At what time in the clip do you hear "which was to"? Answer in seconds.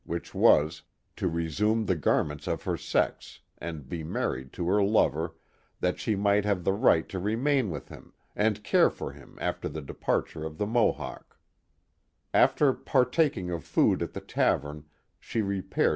0.03-1.27